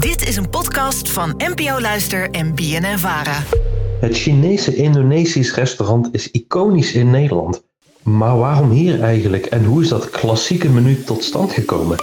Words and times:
Dit 0.00 0.28
is 0.28 0.36
een 0.36 0.50
podcast 0.50 1.10
van 1.10 1.34
NPO 1.36 1.80
Luister 1.80 2.30
en 2.30 2.54
BNN 2.54 2.98
Vara. 2.98 3.42
Het 4.00 4.16
Chinese 4.16 4.74
Indonesisch 4.74 5.54
restaurant 5.54 6.08
is 6.12 6.30
iconisch 6.30 6.92
in 6.92 7.10
Nederland. 7.10 7.62
Maar 8.02 8.38
waarom 8.38 8.70
hier 8.70 9.02
eigenlijk 9.02 9.46
en 9.46 9.64
hoe 9.64 9.82
is 9.82 9.88
dat 9.88 10.10
klassieke 10.10 10.68
menu 10.68 11.02
tot 11.04 11.24
stand 11.24 11.52
gekomen? 11.52 11.96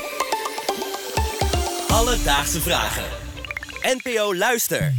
Alledaagse 1.87 2.61
vragen. 2.61 3.03
NPO 4.03 4.35
Luister. 4.35 4.93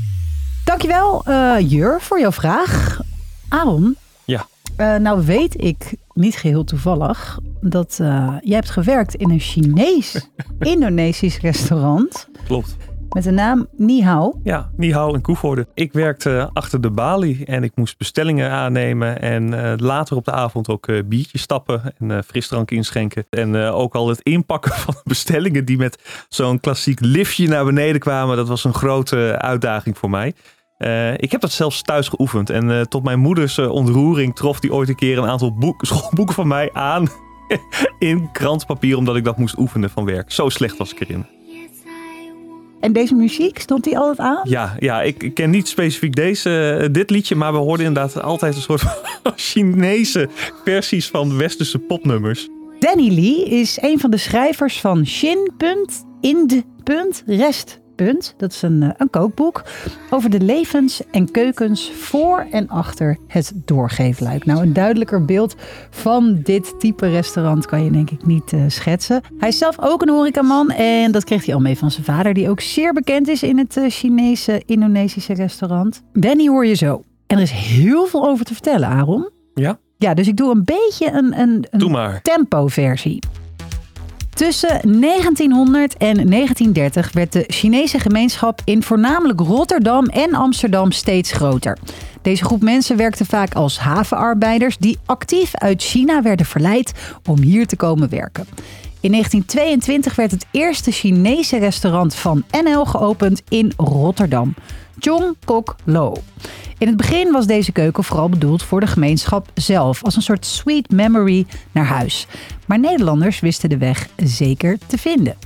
Dankjewel, 0.65 1.23
eh 1.25 1.57
Jur, 1.61 2.01
voor 2.01 2.21
jouw 2.21 2.33
vraag. 2.33 3.01
Aaron, 3.49 3.97
Ja. 4.25 4.47
eh, 4.77 4.97
nou 4.97 5.25
weet 5.25 5.63
ik 5.65 5.95
niet 6.15 6.37
geheel 6.37 6.65
toevallig 6.65 7.39
dat 7.61 7.99
eh, 8.01 8.35
jij 8.41 8.55
hebt 8.57 8.71
gewerkt 8.71 9.15
in 9.15 9.31
een 9.31 9.41
Chinees-Indonesisch 9.41 11.41
restaurant 11.41 12.29
Klopt. 12.47 12.77
Met 13.09 13.25
de 13.25 13.31
naam 13.31 13.67
Ni 13.77 14.03
Hao. 14.03 14.41
Ja, 14.43 14.71
Nihao 14.77 15.15
in 15.15 15.21
Koevoorde. 15.21 15.67
Ik 15.75 15.93
werkte 15.93 16.51
achter 16.53 16.81
de 16.81 16.91
balie 16.91 17.45
en 17.45 17.63
ik 17.63 17.73
moest 17.75 17.99
bestellingen 17.99 18.51
aannemen. 18.51 19.21
En 19.21 19.65
eh, 19.65 19.73
later 19.77 20.17
op 20.17 20.25
de 20.25 20.33
avond 20.33 20.69
ook 20.69 20.89
eh, 20.89 21.03
biertjes 21.05 21.43
stappen 21.43 21.95
en 21.99 22.11
eh, 22.11 22.19
frisdrank 22.27 22.71
inschenken. 22.71 23.27
En 23.31 23.65
eh, 23.65 23.77
ook 23.77 23.95
al 23.95 24.09
het 24.09 24.21
inpakken 24.21 24.73
van 24.85 24.95
bestellingen 25.05 25.65
die 25.65 25.77
met 25.77 26.27
zo'n 26.29 26.61
klassiek 26.61 27.01
liftje 27.01 27.49
naar 27.49 27.65
beneden 27.65 28.01
kwamen. 28.01 28.37
Dat 28.37 28.49
was 28.49 28.65
een 28.65 28.75
grote 28.75 29.37
uitdaging 29.39 29.99
voor 29.99 30.11
mij. 30.11 30.35
Eh, 30.79 31.13
ik 31.13 31.33
heb 31.33 31.41
dat 31.41 31.53
zelfs 31.53 31.83
thuis 31.83 32.09
geoefend. 32.09 32.51
En 32.51 32.71
eh, 32.71 32.81
tot 32.81 33.05
mijn 33.05 33.19
moeders 33.19 33.59
eh, 33.59 33.71
ontroering 33.71 34.37
trof 34.37 34.61
die 34.61 34.73
ooit 34.73 34.89
een 34.89 34.97
keer 34.97 35.19
een 35.19 35.29
aantal 35.29 35.55
boek, 35.55 35.85
schoolboeken 35.87 36.35
van 36.35 36.49
mij 36.49 36.73
aan. 36.73 37.09
in 37.99 38.29
krantpapier, 38.33 38.97
omdat 38.97 39.17
ik 39.17 39.25
dat 39.25 39.37
moest 39.37 39.59
oefenen 39.59 39.91
van 39.91 40.05
werk. 40.05 40.33
Zo 40.33 40.49
slecht 40.49 40.77
was 40.77 40.93
ik 40.93 41.01
erin. 41.01 41.38
En 42.81 42.93
deze 42.93 43.15
muziek, 43.15 43.59
stond 43.59 43.85
die 43.85 43.99
altijd 43.99 44.19
aan? 44.19 44.41
Ja, 44.45 44.77
ja 44.79 45.03
ik 45.03 45.23
ik 45.23 45.35
ken 45.35 45.51
niet 45.51 45.69
specifiek 45.69 46.15
deze, 46.15 46.79
eh, 46.81 46.89
dit 46.93 47.11
liedje, 47.11 47.35
maar 47.35 47.53
we 47.53 47.59
hoorden 47.59 47.87
inderdaad 47.87 48.23
altijd 48.23 48.55
een 48.55 48.63
soort 48.63 48.81
van 48.81 48.93
Chinese 49.37 50.29
versies 50.65 51.09
van 51.09 51.37
westerse 51.37 51.79
popnummers. 51.79 52.49
Danny 52.79 53.09
Lee 53.09 53.45
is 53.45 53.79
een 53.81 53.99
van 53.99 54.11
de 54.11 54.17
schrijvers 54.17 54.81
van 54.81 55.07
Shin.ind.rest. 57.99 58.35
Dat 58.37 58.53
is 58.53 58.63
een, 58.63 58.83
eh, 58.83 58.91
een 58.97 59.11
kookboek 59.11 59.63
over 60.11 60.31
de 60.31 60.41
levens 60.41 61.03
en 61.11 61.31
keukens 61.31 61.91
voor 61.91 62.47
en 62.51 62.69
achter 62.69 63.19
het 63.27 63.53
doorgeefluik. 63.65 64.45
Nou, 64.45 64.63
een 64.63 64.73
duidelijker 64.73 65.25
beeld 65.25 65.55
van 65.91 66.41
dit 66.43 66.81
type 66.81 67.09
restaurant 67.09 67.67
kan 67.67 67.85
je 67.85 67.91
denk 67.91 68.11
ik 68.11 68.27
niet 68.27 68.53
eh, 68.53 68.61
schetsen. 68.67 69.23
Hij 69.39 69.49
is 69.49 69.59
zelf 69.59 69.77
ook 69.81 70.03
een 70.03 70.09
horecaman 70.09 70.71
en 70.71 71.13
dat 71.13 71.25
kreeg 71.25 71.45
hij 71.45 71.55
al 71.55 71.61
mee 71.61 71.79
van 71.79 71.91
zijn 71.91 72.05
vader, 72.05 72.35
die 72.35 72.51
ook 72.51 72.61
zeer 72.61 72.93
bekend 72.93 73.29
is 73.29 73.43
in 73.43 73.59
het 73.59 73.77
eh, 73.77 73.85
Chinese, 73.89 74.63
Indonesische 74.67 75.35
restaurant. 75.35 76.03
Danny 76.13 76.49
hoor 76.49 76.67
je 76.67 76.75
zo. 76.75 77.03
En 77.27 77.37
er 77.37 77.43
is 77.43 77.51
heel 77.51 78.07
veel 78.07 78.29
over 78.29 78.45
te 78.45 78.53
vertellen, 78.53 78.89
Aaron. 78.89 79.31
Ja? 79.55 79.79
Ja, 79.97 80.15
dus 80.15 80.29
ik 80.29 80.37
doe 80.37 80.51
een 80.51 80.65
beetje 80.65 81.11
een, 81.11 81.41
een, 81.41 81.67
een 81.71 82.19
tempo-versie. 82.23 83.19
Tussen 84.39 85.01
1900 85.01 85.97
en 85.97 86.15
1930 86.31 87.13
werd 87.13 87.33
de 87.33 87.45
Chinese 87.47 87.99
gemeenschap 87.99 88.61
in 88.65 88.83
voornamelijk 88.83 89.41
Rotterdam 89.41 90.05
en 90.05 90.35
Amsterdam 90.35 90.93
steeds 90.93 91.33
groter. 91.33 91.79
Deze 92.23 92.45
groep 92.45 92.63
mensen 92.63 92.97
werkte 92.97 93.25
vaak 93.25 93.55
als 93.55 93.79
havenarbeiders 93.79 94.77
die 94.79 94.99
actief 95.07 95.55
uit 95.55 95.83
China 95.83 96.23
werden 96.23 96.47
verleid 96.47 96.93
om 97.29 97.39
hier 97.41 97.67
te 97.67 97.77
komen 97.77 98.09
werken. 98.09 98.47
In 99.01 99.11
1922 99.11 100.15
werd 100.15 100.31
het 100.31 100.47
eerste 100.51 100.91
Chinese 100.91 101.59
restaurant 101.59 102.15
van 102.15 102.45
NL 102.65 102.85
geopend 102.85 103.43
in 103.49 103.73
Rotterdam. 103.77 104.55
Chong 104.99 105.37
Kok 105.45 105.77
Lo. 105.85 106.15
In 106.79 106.87
het 106.87 106.97
begin 106.97 107.33
was 107.33 107.47
deze 107.47 107.73
keuken 107.73 108.05
vooral 108.05 108.29
bedoeld 108.29 108.63
voor 108.63 108.81
de 108.81 108.87
gemeenschap 108.87 109.51
zelf, 109.55 110.05
als 110.05 110.17
een 110.17 110.23
soort 110.23 110.47
sweet 110.47 110.91
memory 110.91 111.47
naar 111.73 111.85
huis. 111.85 112.27
Maar 112.67 112.79
Nederlanders 112.79 113.41
wisten 113.41 113.69
de 113.69 113.79
weg 113.79 114.09
zeker 114.17 114.79
te 114.87 114.99
vinden. 114.99 115.37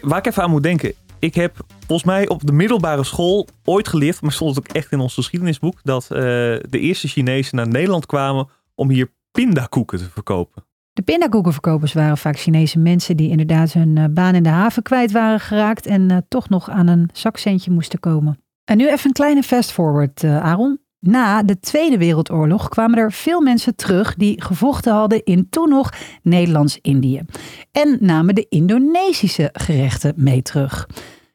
Waar 0.00 0.18
ik 0.18 0.26
even 0.26 0.42
aan 0.42 0.50
moet 0.50 0.62
denken. 0.62 0.92
Ik 1.18 1.34
heb 1.34 1.56
volgens 1.78 2.04
mij 2.04 2.28
op 2.28 2.46
de 2.46 2.52
middelbare 2.52 3.04
school 3.04 3.48
ooit 3.64 3.88
geleerd, 3.88 4.20
maar 4.20 4.32
stond 4.32 4.56
het 4.56 4.68
ook 4.68 4.76
echt 4.76 4.92
in 4.92 5.00
ons 5.00 5.14
geschiedenisboek, 5.14 5.80
dat 5.82 6.02
eh, 6.02 6.18
de 6.68 6.78
eerste 6.78 7.08
Chinezen 7.08 7.56
naar 7.56 7.68
Nederland 7.68 8.06
kwamen 8.06 8.48
om 8.74 8.90
hier 8.90 9.12
pindakoeken 9.32 9.98
te 9.98 10.10
verkopen. 10.10 10.64
De 10.94 11.02
pindakoekenverkopers 11.02 11.92
waren 11.92 12.18
vaak 12.18 12.38
Chinese 12.38 12.78
mensen 12.78 13.16
die 13.16 13.30
inderdaad 13.30 13.72
hun 13.72 13.98
eh, 13.98 14.04
baan 14.10 14.34
in 14.34 14.42
de 14.42 14.48
haven 14.48 14.82
kwijt 14.82 15.12
waren 15.12 15.40
geraakt 15.40 15.86
en 15.86 16.10
eh, 16.10 16.16
toch 16.28 16.48
nog 16.48 16.70
aan 16.70 16.86
een 16.86 17.10
zakcentje 17.12 17.70
moesten 17.70 18.00
komen. 18.00 18.38
En 18.64 18.76
nu 18.76 18.88
even 18.88 19.06
een 19.06 19.12
kleine 19.12 19.42
fast 19.42 19.72
forward, 19.72 20.22
eh, 20.22 20.40
Aaron. 20.40 20.78
Na 21.00 21.42
de 21.42 21.60
Tweede 21.60 21.98
Wereldoorlog 21.98 22.68
kwamen 22.68 22.98
er 22.98 23.12
veel 23.12 23.40
mensen 23.40 23.76
terug 23.76 24.14
die 24.14 24.42
gevochten 24.42 24.92
hadden 24.92 25.24
in 25.24 25.48
toen 25.50 25.68
nog 25.68 25.92
Nederlands-Indië. 26.22 27.22
En 27.72 27.96
namen 28.00 28.34
de 28.34 28.46
Indonesische 28.48 29.50
gerechten 29.52 30.12
mee 30.16 30.42
terug. 30.42 30.88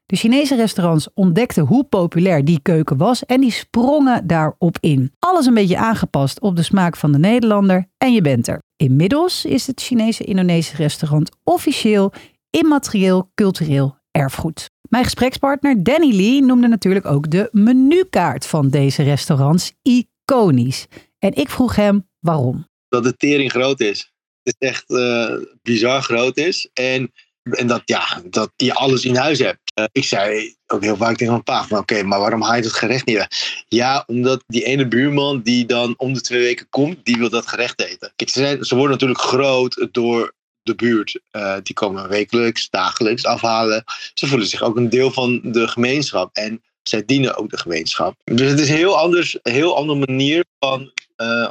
De 0.09 0.15
Chinese 0.15 0.55
restaurants 0.55 1.07
ontdekten 1.13 1.63
hoe 1.65 1.83
populair 1.83 2.45
die 2.45 2.59
keuken 2.61 2.97
was 2.97 3.25
en 3.25 3.41
die 3.41 3.51
sprongen 3.51 4.27
daarop 4.27 4.77
in. 4.79 5.11
Alles 5.19 5.45
een 5.45 5.53
beetje 5.53 5.77
aangepast 5.77 6.39
op 6.39 6.55
de 6.55 6.63
smaak 6.63 6.95
van 6.95 7.11
de 7.11 7.17
Nederlander 7.17 7.89
en 7.97 8.13
je 8.13 8.21
bent 8.21 8.47
er. 8.47 8.61
Inmiddels 8.75 9.45
is 9.45 9.67
het 9.67 9.81
Chinese 9.81 10.23
Indonesische 10.23 10.75
restaurant 10.75 11.31
officieel 11.43 12.13
immaterieel 12.49 13.31
cultureel 13.35 13.97
erfgoed. 14.11 14.69
Mijn 14.89 15.03
gesprekspartner 15.03 15.83
Danny 15.83 16.15
Lee 16.15 16.41
noemde 16.41 16.67
natuurlijk 16.67 17.05
ook 17.05 17.31
de 17.31 17.49
menukaart 17.51 18.45
van 18.45 18.69
deze 18.69 19.03
restaurants 19.03 19.73
iconisch. 19.81 20.85
En 21.19 21.33
ik 21.33 21.49
vroeg 21.49 21.75
hem 21.75 22.07
waarom. 22.19 22.67
dat 22.87 23.03
de 23.03 23.15
tering 23.15 23.51
groot 23.51 23.79
is. 23.79 24.11
Het 24.43 24.55
is 24.59 24.67
echt 24.67 24.89
eh, 24.89 25.35
bizar 25.61 26.01
groot 26.01 26.37
is. 26.37 26.69
En, 26.73 27.11
en 27.43 27.67
dat, 27.67 27.81
ja, 27.85 28.21
dat 28.29 28.51
je 28.55 28.73
alles 28.73 29.05
in 29.05 29.15
huis 29.15 29.39
hebt. 29.39 29.68
Eh, 29.79 29.85
ik 29.91 30.03
zei 30.03 30.55
ook 30.67 30.83
heel 30.83 30.97
vaak 30.97 31.15
tegen 31.15 31.33
mijn 31.33 31.43
pa, 31.43 31.63
van, 31.63 31.77
oké, 31.77 32.03
maar 32.03 32.19
waarom 32.19 32.41
haal 32.41 32.55
je 32.55 32.61
dat 32.61 32.73
gerecht 32.73 33.05
niet 33.05 33.15
weg? 33.15 33.27
Ja, 33.67 34.03
omdat 34.07 34.43
die 34.47 34.63
ene 34.63 34.87
buurman 34.87 35.41
die 35.41 35.65
dan 35.65 35.93
om 35.97 36.13
de 36.13 36.21
twee 36.21 36.41
weken 36.41 36.69
komt, 36.69 37.05
die 37.05 37.17
wil 37.17 37.29
dat 37.29 37.47
gerecht 37.47 37.81
eten. 37.81 38.13
Kijk, 38.15 38.29
ze, 38.29 38.39
zijn, 38.39 38.63
ze 38.63 38.75
worden 38.75 38.91
natuurlijk 38.91 39.19
groot 39.19 39.87
door 39.91 40.33
de 40.61 40.75
buurt. 40.75 41.19
Eh, 41.31 41.55
die 41.63 41.75
komen 41.75 42.09
wekelijks, 42.09 42.69
dagelijks 42.69 43.25
afhalen. 43.25 43.83
Ze 44.13 44.27
voelen 44.27 44.47
zich 44.47 44.61
ook 44.61 44.77
een 44.77 44.89
deel 44.89 45.11
van 45.11 45.41
de 45.43 45.67
gemeenschap. 45.67 46.29
En 46.33 46.63
zij 46.83 47.05
dienen 47.05 47.35
ook 47.35 47.49
de 47.49 47.57
gemeenschap. 47.57 48.15
Dus 48.23 48.49
het 48.49 48.59
is 48.59 48.69
heel, 48.69 48.97
anders, 48.97 49.39
een 49.41 49.51
heel 49.51 49.75
andere 49.75 50.05
manier 50.05 50.45
van, 50.59 50.91
eh, 51.15 51.47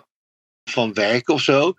van 0.71 0.93
werken 0.93 1.35
of 1.35 1.41
zo. 1.41 1.75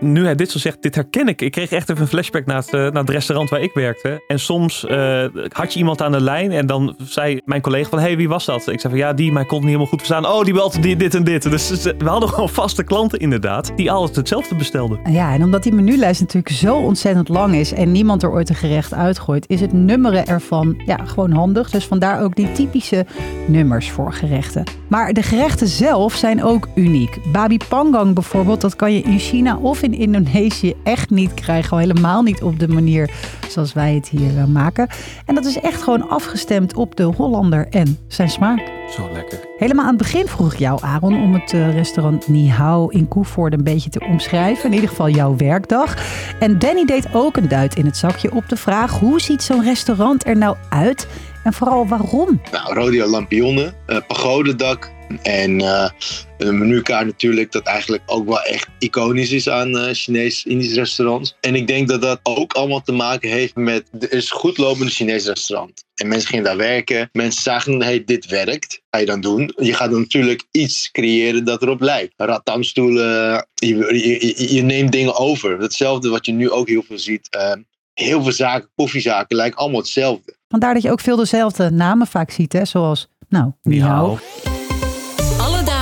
Nu 0.00 0.24
hij 0.24 0.34
dit 0.34 0.50
zo 0.50 0.58
zegt, 0.58 0.82
dit 0.82 0.94
herken 0.94 1.28
ik. 1.28 1.42
Ik 1.42 1.52
kreeg 1.52 1.70
echt 1.70 1.90
even 1.90 2.02
een 2.02 2.08
flashback 2.08 2.46
naar 2.46 2.56
het, 2.56 2.66
eh, 2.66 2.80
naar 2.80 2.92
het 2.92 3.10
restaurant 3.10 3.50
waar 3.50 3.60
ik 3.60 3.72
werkte. 3.74 4.24
En 4.26 4.40
soms 4.40 4.86
eh, 4.86 5.24
had 5.48 5.72
je 5.72 5.78
iemand 5.78 6.02
aan 6.02 6.12
de 6.12 6.20
lijn 6.20 6.52
en 6.52 6.66
dan 6.66 6.96
zei 6.98 7.40
mijn 7.44 7.60
collega 7.60 7.88
van... 7.88 7.98
Hey, 7.98 8.16
wie 8.16 8.28
was 8.28 8.44
dat? 8.44 8.66
Ik 8.68 8.80
zei 8.80 8.92
van 8.92 8.96
ja, 8.96 9.12
die, 9.12 9.32
maar 9.32 9.46
kon 9.46 9.56
niet 9.56 9.66
helemaal 9.66 9.86
goed 9.86 9.98
verstaan. 9.98 10.26
Oh, 10.26 10.44
die 10.44 10.54
belt 10.54 10.82
die, 10.82 10.96
dit 10.96 11.14
en 11.14 11.24
dit. 11.24 11.50
Dus 11.50 11.82
we 11.98 12.08
hadden 12.08 12.28
gewoon 12.28 12.48
vaste 12.48 12.84
klanten 12.84 13.18
inderdaad, 13.18 13.72
die 13.76 13.90
altijd 13.90 14.16
hetzelfde 14.16 14.54
bestelden. 14.54 14.98
Ja, 15.10 15.32
en 15.32 15.42
omdat 15.42 15.62
die 15.62 15.72
menulijst 15.72 16.20
natuurlijk 16.20 16.54
zo 16.54 16.76
ontzettend 16.76 17.28
lang 17.28 17.54
is 17.54 17.72
en 17.72 17.92
niemand 17.92 18.22
er 18.22 18.30
ooit 18.30 18.48
een 18.48 18.54
gerecht 18.54 18.94
uitgooit, 18.94 19.48
is 19.48 19.60
het 19.60 19.72
nummeren 19.72 20.26
ervan 20.26 20.82
ja, 20.86 20.96
gewoon 21.04 21.32
handig. 21.32 21.70
Dus 21.70 21.84
vandaar 21.84 22.22
ook 22.22 22.36
die 22.36 22.52
typische 22.52 23.06
nummers 23.46 23.90
voor 23.90 24.12
gerechten. 24.12 24.64
Maar 24.88 25.12
de 25.12 25.22
gerechten 25.22 25.68
zelf 25.68 26.14
zijn 26.14 26.42
ook 26.42 26.68
uniek. 26.74 27.18
Babi 27.32 27.58
Pangang 27.68 28.14
bijvoorbeeld, 28.14 28.60
dat 28.60 28.76
kan 28.76 28.92
je 28.92 29.00
in 29.00 29.18
China 29.18 29.56
of 29.56 29.82
in 29.92 29.98
Indonesië 29.98 30.74
echt 30.84 31.10
niet 31.10 31.34
krijgen. 31.34 31.70
Al 31.70 31.78
helemaal 31.78 32.22
niet 32.22 32.42
op 32.42 32.58
de 32.58 32.68
manier 32.68 33.10
zoals 33.48 33.72
wij 33.72 33.94
het 33.94 34.08
hier 34.08 34.38
eh, 34.38 34.44
maken. 34.44 34.88
En 35.26 35.34
dat 35.34 35.44
is 35.44 35.60
echt 35.60 35.82
gewoon 35.82 36.08
afgestemd 36.08 36.74
op 36.74 36.96
de 36.96 37.02
Hollander 37.02 37.66
en 37.70 37.98
zijn 38.08 38.30
smaak. 38.30 38.60
Zo 38.90 39.08
lekker. 39.12 39.38
Helemaal 39.58 39.84
aan 39.84 39.94
het 39.94 40.02
begin 40.02 40.26
vroeg 40.26 40.52
ik 40.52 40.58
jou, 40.58 40.78
Aaron, 40.82 41.22
om 41.22 41.34
het 41.34 41.52
eh, 41.52 41.74
restaurant 41.74 42.28
Ni 42.28 42.50
Hao 42.50 42.88
in 42.88 43.08
Koevoorde 43.08 43.56
een 43.56 43.64
beetje 43.64 43.90
te 43.90 44.04
omschrijven. 44.08 44.64
In 44.64 44.72
ieder 44.72 44.88
geval 44.88 45.08
jouw 45.08 45.36
werkdag. 45.36 45.94
En 46.38 46.58
Danny 46.58 46.84
deed 46.84 47.14
ook 47.14 47.36
een 47.36 47.48
duit 47.48 47.76
in 47.76 47.86
het 47.86 47.96
zakje 47.96 48.32
op 48.32 48.48
de 48.48 48.56
vraag: 48.56 48.98
hoe 48.98 49.20
ziet 49.20 49.42
zo'n 49.42 49.62
restaurant 49.62 50.26
er 50.26 50.36
nou 50.36 50.56
uit? 50.68 51.08
En 51.44 51.52
vooral 51.52 51.86
waarom? 51.86 52.40
Nou, 52.52 52.74
rodeo 52.74 53.06
lampionnen, 53.06 53.74
eh 53.86 53.98
pagodendak 54.06 54.94
en 55.22 55.60
eh, 55.60 55.90
een 56.38 56.58
menukaart 56.58 57.06
natuurlijk 57.06 57.52
dat 57.52 57.62
eigenlijk 57.62 58.02
ook 58.06 58.26
wel 58.26 58.42
echt 58.42 58.68
iconisch 58.78 59.30
is 59.32 59.48
aan 59.48 59.76
eh 59.78 59.92
Chinees-Indisch 59.94 60.74
restaurants. 60.74 61.36
En 61.40 61.54
ik 61.54 61.66
denk 61.66 61.88
dat 61.88 62.02
dat 62.02 62.20
ook 62.22 62.52
allemaal 62.52 62.82
te 62.82 62.92
maken 62.92 63.30
heeft 63.30 63.54
met, 63.54 63.84
er 64.00 64.12
is 64.12 64.30
een 64.30 64.36
goed 64.38 64.58
lopende 64.58 64.90
Chinees 64.92 65.26
restaurant. 65.26 65.84
En 65.94 66.08
mensen 66.08 66.28
gingen 66.28 66.44
daar 66.44 66.56
werken, 66.56 67.08
mensen 67.12 67.42
zagen, 67.42 67.82
hey, 67.82 68.04
dit 68.04 68.26
werkt, 68.26 68.80
ga 68.90 68.98
je 69.00 69.06
dan 69.06 69.20
doen. 69.20 69.52
Je 69.56 69.74
gaat 69.74 69.90
dan 69.90 70.00
natuurlijk 70.00 70.44
iets 70.50 70.90
creëren 70.90 71.44
dat 71.44 71.62
erop 71.62 71.80
lijkt. 71.80 72.12
Rattanstoelen, 72.16 73.46
je, 73.54 73.76
je, 73.76 74.34
je- 74.36 74.54
je 74.54 74.62
neemt 74.62 74.92
dingen 74.92 75.16
over. 75.16 75.58
Hetzelfde 75.60 76.08
wat 76.08 76.26
je 76.26 76.32
nu 76.32 76.50
ook 76.50 76.68
heel 76.68 76.82
veel 76.82 76.98
ziet. 76.98 77.28
eh, 77.30 77.52
heel 77.94 78.22
veel 78.22 78.32
zaken, 78.32 78.68
koffiezaken, 78.74 79.36
lijken 79.36 79.58
allemaal 79.58 79.80
hetzelfde. 79.80 80.36
Vandaar 80.48 80.74
dat 80.74 80.82
je 80.82 80.90
ook 80.90 81.00
veel 81.00 81.16
dezelfde 81.16 81.70
namen 81.70 82.06
vaak 82.06 82.30
ziet, 82.30 82.52
hè? 82.52 82.64
zoals, 82.64 83.08
nou, 83.28 83.50
ni 83.62 83.80
hao. 83.82 84.18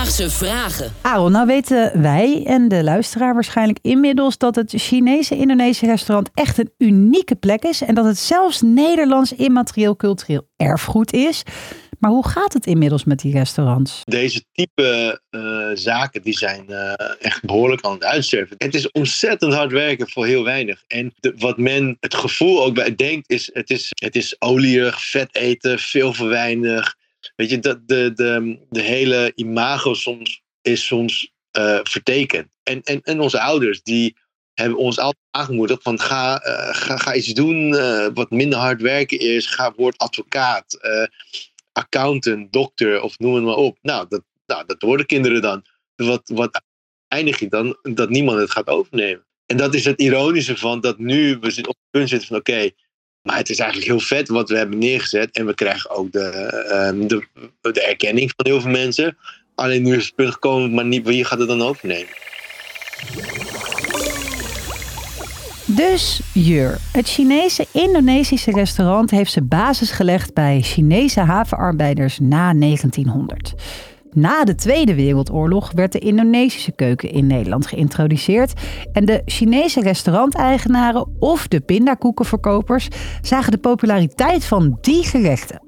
Alledaagse 0.05 0.45
vragen. 0.45 0.93
Aaron, 1.01 1.31
nou 1.31 1.45
weten 1.45 2.01
wij 2.01 2.43
en 2.45 2.67
de 2.67 2.83
luisteraar 2.83 3.33
waarschijnlijk 3.33 3.79
inmiddels 3.81 4.37
dat 4.37 4.55
het 4.55 4.73
Chinese 4.75 5.37
Indonesische 5.37 5.85
restaurant 5.85 6.29
echt 6.33 6.57
een 6.57 6.71
unieke 6.77 7.35
plek 7.35 7.63
is 7.63 7.81
en 7.81 7.95
dat 7.95 8.05
het 8.05 8.17
zelfs 8.17 8.61
Nederlands 8.61 9.33
immaterieel 9.33 9.95
cultureel 9.95 10.47
erfgoed 10.57 11.13
is. 11.13 11.43
Maar 11.99 12.11
hoe 12.11 12.27
gaat 12.27 12.53
het 12.53 12.65
inmiddels 12.65 13.03
met 13.03 13.19
die 13.19 13.33
restaurants? 13.33 14.01
Deze 14.03 14.43
type 14.51 15.19
uh, 15.29 15.69
zaken 15.73 16.21
die 16.21 16.37
zijn 16.37 16.65
uh, 16.67 16.93
echt 17.19 17.45
behoorlijk 17.45 17.85
aan 17.85 17.93
het 17.93 18.03
uitsterven. 18.03 18.55
Het 18.57 18.75
is 18.75 18.91
ontzettend 18.91 19.53
hard 19.53 19.71
werken 19.71 20.09
voor 20.09 20.25
heel 20.25 20.43
weinig. 20.43 20.83
En 20.87 21.13
de, 21.19 21.33
wat 21.37 21.57
men 21.57 21.97
het 21.99 22.15
gevoel 22.15 22.63
ook 22.63 22.73
bij 22.73 22.95
denkt 22.95 23.29
is 23.29 23.49
het 23.53 23.69
is, 23.69 23.91
het 23.93 24.15
is 24.15 24.35
olierig, 24.39 25.03
vet 25.03 25.35
eten, 25.35 25.79
veel 25.79 26.13
voor 26.13 26.29
weinig. 26.29 26.95
Weet 27.35 27.49
je, 27.49 27.59
de, 27.59 27.85
de, 27.85 28.13
de, 28.69 28.81
hele 28.81 29.31
imago 29.35 29.93
soms 29.93 30.41
is 30.61 30.85
soms 30.85 31.31
uh, 31.57 31.79
vertekend. 31.83 32.47
En, 32.63 32.81
en, 32.83 33.01
en 33.01 33.19
onze 33.19 33.39
ouders 33.39 33.81
die 33.81 34.17
hebben 34.53 34.77
ons 34.77 34.99
altijd 34.99 35.23
aangemoedigd 35.31 35.83
van 35.83 35.99
ga, 35.99 36.37
ga, 36.71 36.97
ga 36.97 37.15
iets 37.15 37.33
doen 37.33 37.69
wat 38.13 38.29
minder 38.29 38.59
hard 38.59 38.81
werken 38.81 39.19
is. 39.19 39.45
Ga 39.45 39.73
word 39.75 39.97
advocaat 39.97 40.77
accountant, 41.75 42.51
dokter 42.51 43.01
of 43.01 43.19
noem 43.19 43.35
het 43.35 43.43
maar 43.43 43.55
op. 43.55 43.77
Nou, 43.81 44.05
dat, 44.09 44.23
nou, 44.45 44.65
dat 44.65 44.81
worden 44.81 45.05
kinderen 45.05 45.41
dan. 45.41 45.63
Wat, 45.95 46.21
wat 46.33 46.61
eindig 47.07 47.39
je 47.39 47.47
dan? 47.47 47.77
Dat 47.81 48.09
niemand 48.09 48.39
het 48.39 48.51
gaat 48.51 48.67
overnemen. 48.67 49.25
En 49.45 49.57
dat 49.57 49.73
is 49.73 49.85
het 49.85 49.99
ironische 49.99 50.57
van 50.57 50.81
dat 50.81 50.97
nu 50.97 51.37
we 51.39 51.47
op 51.47 51.65
het 51.65 51.89
punt 51.89 52.09
zitten 52.09 52.27
van 52.27 52.37
oké, 52.37 52.69
maar 53.25 53.37
het 53.37 53.49
is 53.49 53.59
eigenlijk 53.59 53.89
heel 53.89 53.99
vet 53.99 54.27
wat 54.27 54.49
we 54.49 54.57
hebben 54.57 54.77
neergezet. 54.77 55.31
En 55.31 55.45
we 55.45 55.53
krijgen 55.53 55.89
ook 55.89 56.11
de, 56.11 56.89
um, 56.93 57.07
de, 57.07 57.27
de 57.61 57.85
erkenning 57.85 58.31
van 58.35 58.45
heel 58.45 58.61
veel 58.61 58.71
mensen. 58.71 59.17
Alleen 59.55 59.83
nu 59.83 59.95
is 59.95 60.05
het 60.05 60.15
punt 60.15 60.33
gekomen, 60.33 60.73
maar 60.73 60.85
niet 60.85 61.07
wie 61.07 61.25
gaat 61.25 61.39
het 61.39 61.47
dan 61.47 61.61
overnemen. 61.61 62.13
Dus 65.65 66.21
Jur, 66.33 66.77
het 66.91 67.07
Chinese 67.07 67.65
Indonesische 67.71 68.51
restaurant 68.51 69.11
heeft 69.11 69.31
zijn 69.31 69.47
basis 69.47 69.91
gelegd 69.91 70.33
bij 70.33 70.61
Chinese 70.61 71.19
havenarbeiders 71.19 72.19
na 72.19 72.53
1900. 72.53 73.53
Na 74.15 74.43
de 74.43 74.55
Tweede 74.55 74.95
Wereldoorlog 74.95 75.71
werd 75.71 75.91
de 75.91 75.99
Indonesische 75.99 76.71
keuken 76.71 77.11
in 77.11 77.27
Nederland 77.27 77.67
geïntroduceerd 77.67 78.53
en 78.91 79.05
de 79.05 79.21
Chinese 79.25 79.81
restauranteigenaren 79.81 81.07
of 81.19 81.47
de 81.47 81.59
pindakoekenverkopers 81.59 82.87
zagen 83.21 83.51
de 83.51 83.57
populariteit 83.57 84.45
van 84.45 84.77
die 84.81 85.03
gerechten. 85.03 85.61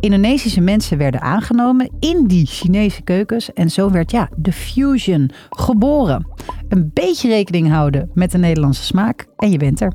Indonesische 0.00 0.60
mensen 0.60 0.98
werden 0.98 1.20
aangenomen 1.20 1.90
in 1.98 2.26
die 2.26 2.46
Chinese 2.46 3.02
keukens 3.02 3.52
en 3.52 3.70
zo 3.70 3.90
werd 3.90 4.10
ja, 4.10 4.28
de 4.36 4.52
fusion 4.52 5.30
geboren. 5.50 6.26
Een 6.68 6.90
beetje 6.94 7.28
rekening 7.28 7.68
houden 7.68 8.10
met 8.14 8.30
de 8.30 8.38
Nederlandse 8.38 8.84
smaak 8.84 9.26
en 9.36 9.50
je 9.50 9.58
bent 9.58 9.80
er. 9.80 9.92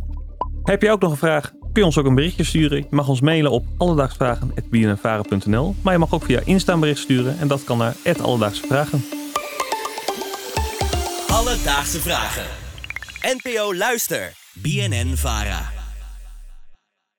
Heb 0.63 0.81
je 0.81 0.91
ook 0.91 1.01
nog 1.01 1.11
een 1.11 1.17
vraag? 1.17 1.53
Kun 1.75 1.83
je 1.83 1.89
ons 1.89 1.99
ook 1.99 2.05
een 2.05 2.15
berichtje 2.15 2.43
sturen? 2.43 2.77
Je 2.77 2.85
mag 2.89 3.07
ons 3.07 3.21
mailen 3.21 3.51
op 3.51 3.65
alledaagsvragen.bnnvaren.nl 3.77 5.75
Maar 5.81 5.93
je 5.93 5.99
mag 5.99 6.13
ook 6.13 6.25
via 6.25 6.41
Insta 6.45 6.73
een 6.73 6.79
bericht 6.79 6.99
sturen 6.99 7.39
en 7.39 7.47
dat 7.47 7.63
kan 7.63 7.77
naar 7.77 7.95
Alledaagse 8.21 8.67
Vragen. 8.67 9.05
Alledaagse 11.27 11.99
Vragen. 11.99 12.45
NPO 13.21 13.75
Luister. 13.75 14.33
BNN 14.53 15.15
Vara. 15.15 15.74